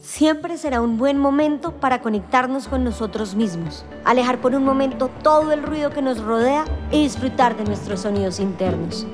Siempre 0.00 0.56
será 0.56 0.80
un 0.80 0.96
buen 0.96 1.18
momento 1.18 1.72
para 1.72 2.00
conectarnos 2.00 2.68
con 2.68 2.84
nosotros 2.84 3.34
mismos, 3.34 3.84
alejar 4.06 4.38
por 4.40 4.54
un 4.54 4.64
momento 4.64 5.10
todo 5.22 5.52
el 5.52 5.62
ruido 5.62 5.90
que 5.90 6.00
nos 6.00 6.22
rodea 6.22 6.64
y 6.90 7.02
disfrutar 7.02 7.54
de 7.54 7.64
nuestros 7.64 8.00
sonidos 8.00 8.40
internos. 8.40 9.06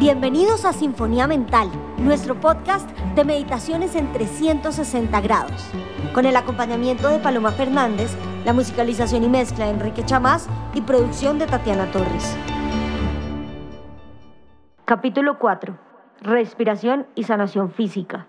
Bienvenidos 0.00 0.64
a 0.64 0.72
Sinfonía 0.72 1.26
Mental, 1.26 1.70
nuestro 1.98 2.40
podcast 2.40 2.88
de 3.14 3.26
meditaciones 3.26 3.94
en 3.94 4.10
360 4.10 5.20
grados, 5.20 5.66
con 6.14 6.24
el 6.24 6.34
acompañamiento 6.34 7.08
de 7.08 7.18
Paloma 7.18 7.52
Fernández, 7.52 8.16
la 8.46 8.54
musicalización 8.54 9.24
y 9.24 9.28
mezcla 9.28 9.66
de 9.66 9.72
Enrique 9.72 10.02
Chamás 10.06 10.48
y 10.72 10.80
producción 10.80 11.38
de 11.38 11.46
Tatiana 11.46 11.90
Torres. 11.92 12.38
Capítulo 14.86 15.38
4. 15.38 15.78
Respiración 16.22 17.06
y 17.14 17.24
sanación 17.24 17.70
física. 17.70 18.28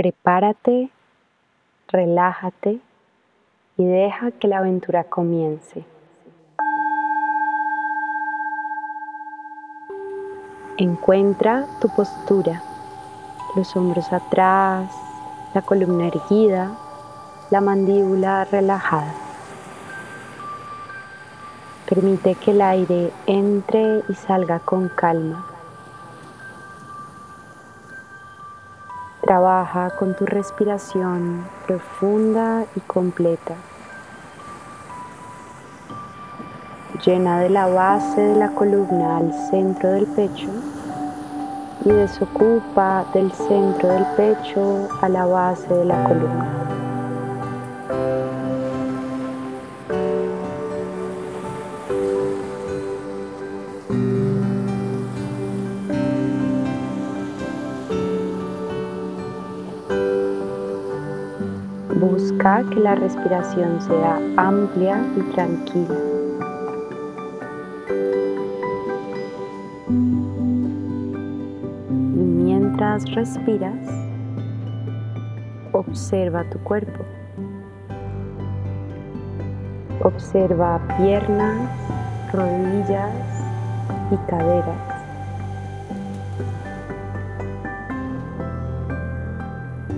Prepárate, 0.00 0.88
relájate 1.88 2.80
y 3.76 3.84
deja 3.84 4.30
que 4.30 4.48
la 4.48 4.56
aventura 4.56 5.04
comience. 5.04 5.84
Encuentra 10.78 11.66
tu 11.82 11.90
postura, 11.90 12.62
los 13.54 13.76
hombros 13.76 14.10
atrás, 14.10 14.90
la 15.52 15.60
columna 15.60 16.06
erguida, 16.06 16.70
la 17.50 17.60
mandíbula 17.60 18.46
relajada. 18.46 19.12
Permite 21.86 22.36
que 22.36 22.52
el 22.52 22.62
aire 22.62 23.12
entre 23.26 24.02
y 24.08 24.14
salga 24.14 24.60
con 24.60 24.88
calma. 24.88 25.49
Trabaja 29.30 29.90
con 29.90 30.16
tu 30.16 30.26
respiración 30.26 31.44
profunda 31.64 32.64
y 32.74 32.80
completa. 32.80 33.54
Llena 37.06 37.38
de 37.38 37.48
la 37.48 37.68
base 37.68 38.20
de 38.20 38.34
la 38.34 38.48
columna 38.48 39.18
al 39.18 39.32
centro 39.48 39.92
del 39.92 40.08
pecho 40.08 40.48
y 41.84 41.90
desocupa 41.90 43.04
del 43.14 43.30
centro 43.30 43.90
del 43.90 44.04
pecho 44.16 44.88
a 45.00 45.08
la 45.08 45.24
base 45.26 45.72
de 45.74 45.84
la 45.84 46.02
columna. 46.02 46.59
Busca 62.20 62.62
que 62.68 62.80
la 62.80 62.94
respiración 62.96 63.80
sea 63.80 64.20
amplia 64.36 65.02
y 65.16 65.22
tranquila. 65.32 65.96
Y 71.88 72.22
mientras 72.44 73.10
respiras, 73.14 73.74
observa 75.72 76.44
tu 76.50 76.58
cuerpo. 76.58 77.02
Observa 80.02 80.78
piernas, 80.98 81.70
rodillas 82.34 83.14
y 84.10 84.16
caderas. 84.30 84.90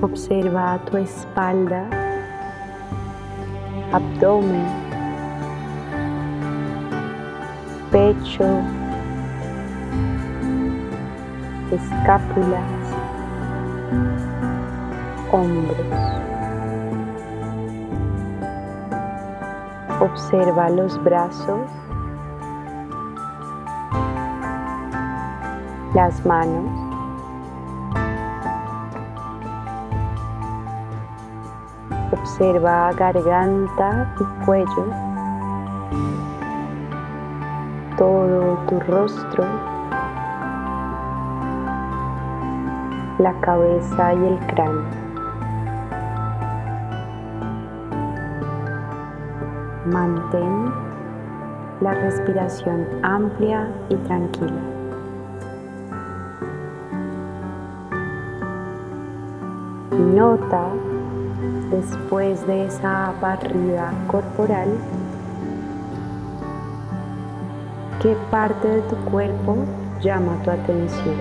Observa 0.00 0.78
tu 0.88 0.98
espalda, 0.98 2.01
abdomen, 3.92 4.66
pecho, 7.90 8.62
escápulas, 11.70 12.62
hombros. 15.30 15.76
Observa 20.00 20.70
los 20.70 21.02
brazos, 21.04 21.70
las 25.94 26.24
manos, 26.24 26.91
Observa 32.22 32.92
garganta 32.92 34.14
y 34.20 34.44
cuello, 34.44 34.86
todo 37.98 38.58
tu 38.68 38.78
rostro, 38.78 39.44
la 43.18 43.34
cabeza 43.40 44.14
y 44.14 44.24
el 44.24 44.38
cráneo. 44.46 44.84
Mantén 49.86 50.72
la 51.80 51.92
respiración 51.92 52.86
amplia 53.02 53.68
y 53.88 53.96
tranquila. 53.96 54.62
Nota 59.90 60.68
después 61.72 62.46
de 62.46 62.66
esa 62.66 63.14
barrida 63.20 63.92
corporal, 64.06 64.68
¿qué 68.00 68.14
parte 68.30 68.68
de 68.68 68.82
tu 68.82 68.96
cuerpo 69.10 69.56
llama 70.02 70.36
tu 70.44 70.50
atención? 70.50 71.16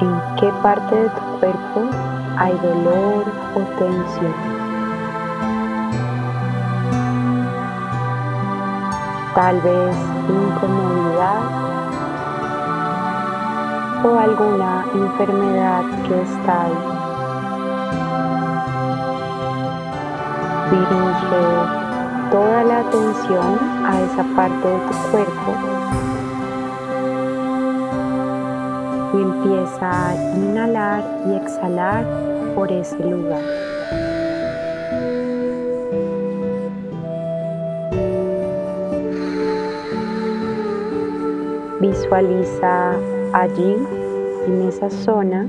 ¿En 0.00 0.36
qué 0.36 0.52
parte 0.62 0.94
de 0.94 1.08
tu 1.08 1.38
cuerpo 1.40 1.80
hay 2.36 2.52
dolor 2.58 3.24
o 3.54 3.60
tensión? 3.78 4.34
Tal 9.34 9.58
vez 9.62 9.96
incomodidad 10.28 11.71
o 14.04 14.18
alguna 14.18 14.84
enfermedad 14.94 15.84
que 16.06 16.22
está 16.22 16.64
ahí. 16.64 16.78
Dirige 20.70 21.82
toda 22.30 22.64
la 22.64 22.80
atención 22.80 23.58
a 23.86 24.00
esa 24.00 24.24
parte 24.34 24.68
de 24.68 24.78
tu 24.78 24.94
cuerpo 25.10 25.52
y 29.14 29.22
empieza 29.22 30.08
a 30.08 30.14
inhalar 30.36 31.04
y 31.28 31.34
exhalar 31.34 32.04
por 32.54 32.72
ese 32.72 32.98
lugar. 32.98 33.42
Visualiza 41.80 42.94
allí, 43.32 43.76
en 44.46 44.68
esa 44.68 44.90
zona, 44.90 45.46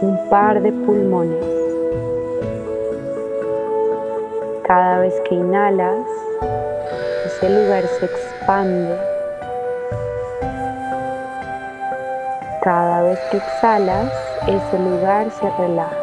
un 0.00 0.18
par 0.30 0.62
de 0.62 0.72
pulmones. 0.72 1.44
Cada 4.64 5.00
vez 5.00 5.14
que 5.28 5.34
inhalas, 5.34 6.06
ese 7.26 7.50
lugar 7.50 7.84
se 7.86 8.04
expande. 8.06 8.96
Cada 12.62 13.02
vez 13.02 13.18
que 13.30 13.38
exhalas, 13.38 14.12
ese 14.46 14.78
lugar 14.78 15.30
se 15.30 15.50
relaja. 15.58 16.01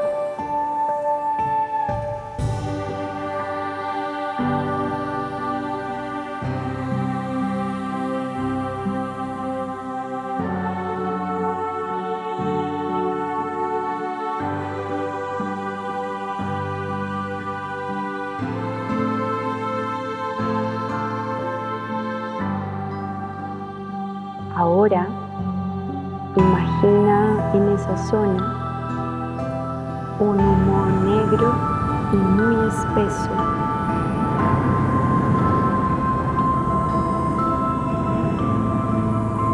Ahora 24.79 25.07
imagina 26.37 27.51
en 27.53 27.67
esa 27.67 27.97
zona 27.97 28.43
un 30.21 30.39
humo 30.39 30.85
negro 31.03 31.53
y 32.13 32.15
muy 32.15 32.55
espeso. 32.69 33.29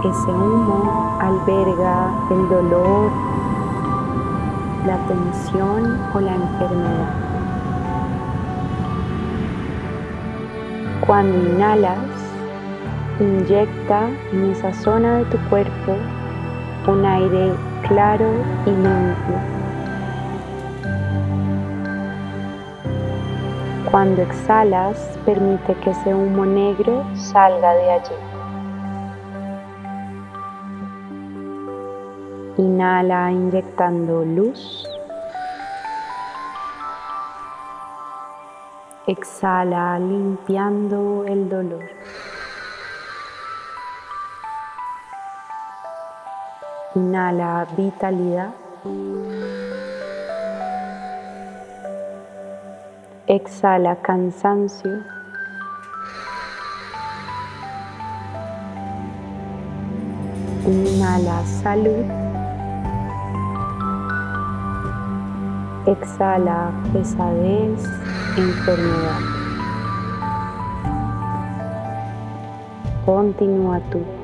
ese 0.07 0.30
humo 0.30 1.18
alberga 1.19 2.12
el 2.30 2.48
dolor, 2.48 3.10
la 4.86 4.98
tensión 5.07 6.00
o 6.13 6.19
la 6.19 6.36
enfermedad. 6.36 7.13
Cuando 11.07 11.36
inhalas, 11.50 12.15
inyecta 13.20 14.10
en 14.34 14.52
esa 14.52 14.74
zona 14.74 15.20
de 15.20 15.26
tu 15.26 15.38
cuerpo 15.50 15.96
un 16.88 17.06
aire 17.06 17.54
claro 17.88 18.30
y 18.66 18.70
limpio. 18.70 19.40
Cuando 23.90 24.22
exhalas, 24.22 25.18
permite 25.26 25.74
que 25.76 25.92
ese 25.92 26.14
humo 26.14 26.46
negro 26.46 27.06
salga 27.16 27.74
de 27.74 27.92
allí. 27.92 28.16
Inhala 32.58 33.32
inyectando 33.32 34.26
luz. 34.26 34.88
Exhala 39.08 39.98
limpiando 40.00 41.24
el 41.26 41.48
dolor. 41.48 41.84
Inhala 46.96 47.68
vitalidad. 47.76 48.54
Exhala 53.28 53.98
cansancio. 54.02 55.04
Inhala 60.66 61.44
salud. 61.62 62.06
Exhala 65.86 66.72
pesadez, 66.94 67.84
enfermedad. 68.38 69.20
Continúa 73.06 73.82
tú. 73.92 74.15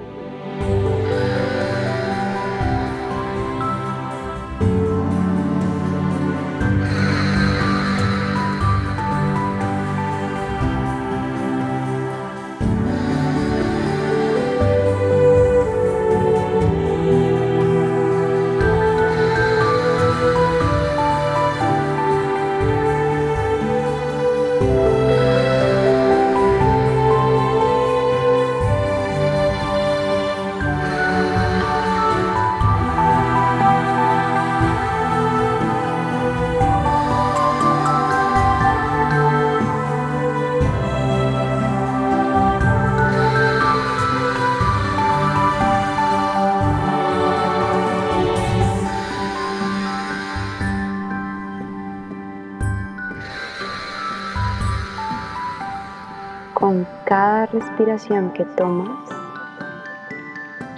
Respiración 57.52 58.32
que 58.32 58.46
tomas, 58.46 59.10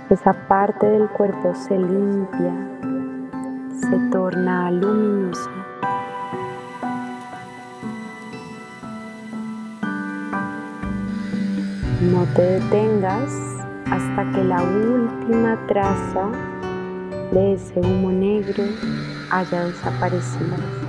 esa 0.09 0.33
parte 0.47 0.87
del 0.87 1.07
cuerpo 1.09 1.53
se 1.53 1.77
limpia, 1.77 2.53
se 3.79 3.97
torna 4.11 4.71
luminosa. 4.71 5.49
No 12.01 12.25
te 12.35 12.41
detengas 12.41 13.31
hasta 13.91 14.31
que 14.31 14.43
la 14.43 14.61
última 14.63 15.57
traza 15.67 16.29
de 17.31 17.53
ese 17.53 17.79
humo 17.79 18.11
negro 18.11 18.63
haya 19.31 19.65
desaparecido. 19.65 20.82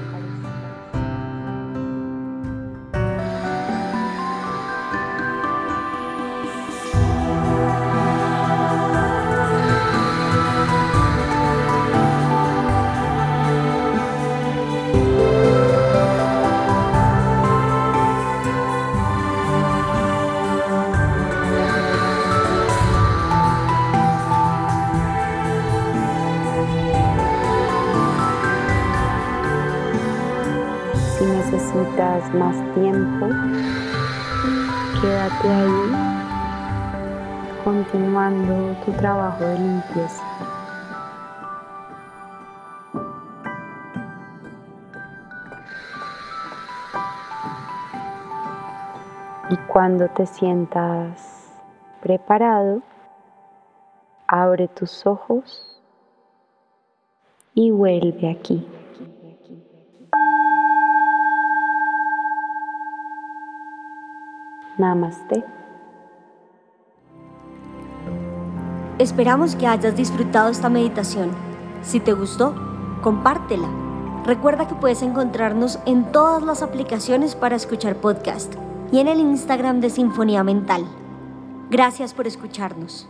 Más 32.35 32.57
tiempo, 32.75 33.29
quédate 35.01 35.49
ahí 35.49 36.15
continuando 37.65 38.77
tu 38.85 38.93
trabajo 38.93 39.45
de 39.45 39.59
limpieza. 39.59 40.23
Y 49.51 49.57
cuando 49.69 50.09
te 50.09 50.27
sientas 50.27 51.53
preparado, 52.03 52.83
abre 54.27 54.69
tus 54.69 55.07
ojos 55.07 55.81
y 57.55 57.71
vuelve 57.71 58.31
aquí. 58.31 58.67
Namaste. 64.79 65.45
Esperamos 68.99 69.57
que 69.57 69.67
hayas 69.67 69.97
disfrutado 69.97 70.51
esta 70.51 70.69
meditación. 70.69 71.31
Si 71.83 72.01
te 72.01 72.13
gustó, 72.13 72.55
compártela. 73.03 73.69
Recuerda 74.25 74.67
que 74.67 74.75
puedes 74.75 75.03
encontrarnos 75.03 75.79
en 75.85 76.11
todas 76.11 76.43
las 76.43 76.63
aplicaciones 76.63 77.35
para 77.35 77.57
escuchar 77.57 77.97
podcast 77.97 78.55
y 78.91 79.01
en 79.01 79.09
el 79.09 79.19
Instagram 79.21 79.81
de 79.81 79.91
Sinfonía 79.91 80.43
Mental. 80.43 80.85
Gracias 81.71 82.15
por 82.15 82.27
escucharnos. 82.27 83.09